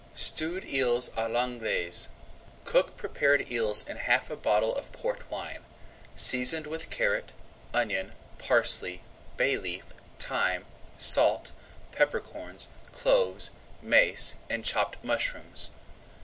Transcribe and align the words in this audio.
STEWED 0.15 0.65
EELS 0.65 1.09
À 1.09 1.31
L'ANGLAISE 1.31 2.09
Cook 2.65 2.97
prepared 2.97 3.51
eels 3.51 3.87
in 3.87 3.97
half 3.97 4.31
a 4.31 4.35
bottle 4.35 4.75
of 4.75 4.91
Port 4.91 5.29
wine, 5.29 5.63
seasoned 6.15 6.65
with 6.65 6.89
carrot, 6.89 7.31
onion, 7.71 8.15
parsley, 8.39 9.03
bay 9.37 9.57
leaf, 9.57 9.93
thyme, 10.17 10.65
salt, 10.97 11.51
pepper 11.91 12.19
corns, 12.19 12.67
cloves, 12.91 13.51
mace, 13.83 14.37
and 14.49 14.65
chopped 14.65 14.97
mushrooms. 15.05 15.69